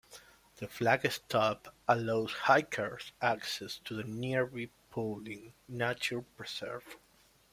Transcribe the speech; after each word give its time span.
The 0.57 0.67
flag 0.67 1.11
stop 1.11 1.75
allows 1.87 2.33
hikers 2.33 3.11
access 3.21 3.77
to 3.85 3.93
the 3.93 4.03
nearby 4.03 4.69
Pawling 4.89 5.53
Nature 5.67 6.23
Preserve. 6.23 6.97